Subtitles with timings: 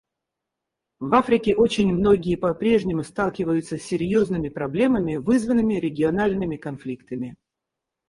[0.99, 7.35] В Африке очень многие по-прежнему сталкиваются с серьезными проблемами, вызванными региональными конфликтами.